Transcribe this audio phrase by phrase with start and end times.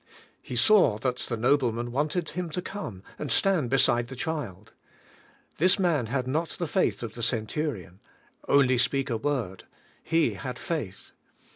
[0.41, 4.73] He saw that the nobleman wanted Him to come and stand be side the child.
[5.59, 7.99] This man had not the faith of the centurion—
[8.49, 9.65] "Onl}^ speak a word."
[10.01, 11.11] He had faith.